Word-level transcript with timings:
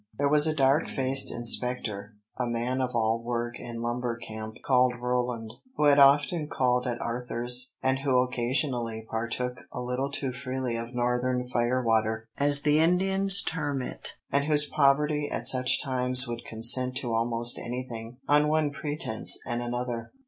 IV. 0.13 0.17
There 0.17 0.29
was 0.29 0.47
a 0.47 0.55
dark 0.55 0.87
faced 0.87 1.31
inspector, 1.31 2.15
a 2.35 2.47
man 2.47 2.81
of 2.81 2.89
all 2.95 3.21
work 3.23 3.59
in 3.59 3.83
lumber 3.83 4.17
camp, 4.17 4.55
called 4.65 4.95
Roland, 4.99 5.53
who 5.77 5.83
had 5.83 5.99
often 5.99 6.47
called 6.47 6.87
at 6.87 6.99
Arthur's, 6.99 7.75
and 7.83 7.99
who 7.99 8.17
occasionally 8.23 9.05
partook 9.07 9.59
a 9.71 9.79
little 9.79 10.09
too 10.09 10.31
freely 10.33 10.75
of 10.75 10.95
Northern 10.95 11.47
fire 11.47 11.83
water, 11.83 12.25
as 12.39 12.63
the 12.63 12.79
Indians 12.79 13.43
term 13.43 13.83
it, 13.83 14.15
and 14.31 14.45
whose 14.45 14.67
poverty 14.67 15.29
at 15.31 15.45
such 15.45 15.83
times 15.83 16.27
would 16.27 16.45
consent 16.45 16.95
to 16.95 17.13
almost 17.13 17.59
anything, 17.59 18.17
on 18.27 18.47
one 18.47 18.71
pretence 18.71 19.37
and 19.45 19.61
another. 19.61 20.11